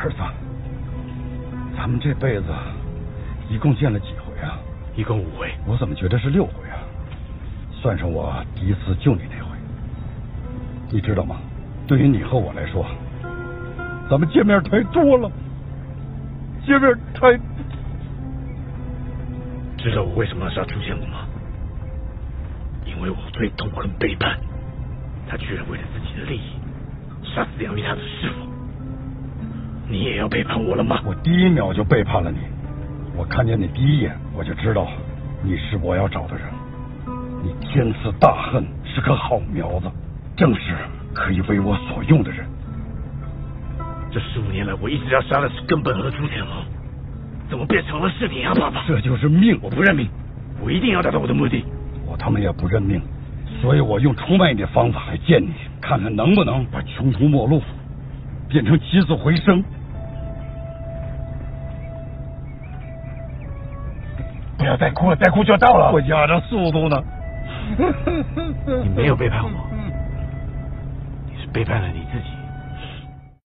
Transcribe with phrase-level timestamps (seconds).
[0.00, 0.16] 儿子，
[1.76, 2.46] 咱们这辈子
[3.50, 4.58] 一共见了几回啊？
[4.96, 5.52] 一共五回。
[5.66, 6.80] 我怎么觉得是六回啊？
[7.82, 9.56] 算上我第一次救你那回，
[10.90, 11.36] 你知道吗？
[11.86, 12.86] 对于你和我来说，
[14.08, 15.30] 咱们见面太多了，
[16.64, 17.38] 见面太……
[19.76, 21.26] 知道我为什么要杀朱建武吗？
[22.86, 24.38] 因为我最痛恨背叛，
[25.28, 26.52] 他居然为了自己的利益
[27.22, 28.49] 杀死养育他的师傅。
[29.90, 31.00] 你也要背叛我了吗？
[31.04, 32.38] 我第一秒就背叛了你，
[33.16, 34.86] 我看见你第一眼，我就知道
[35.42, 36.44] 你是我要找的人。
[37.42, 39.90] 你天赐大恨，是棵好苗子，
[40.36, 40.76] 正是
[41.12, 42.46] 可以为我所用的人。
[44.12, 46.48] 这十五年来，我一直要杀的是根本和朱天龙，
[47.48, 48.84] 怎么变成了是你啊，爸爸？
[48.86, 50.08] 这就是命，我不认命，
[50.62, 51.64] 我一定要达到我的目的。
[52.06, 53.02] 我他妈也不认命，
[53.60, 55.50] 所以我用出卖你的方法来见你，
[55.80, 57.60] 看看能不能把穷途末路
[58.48, 59.64] 变成起死回生。
[64.60, 65.90] 不要再哭了，再哭就到了。
[65.90, 67.02] 我压着速度呢。
[68.84, 69.50] 你没有背叛我，
[71.26, 72.26] 你是背叛了你自己。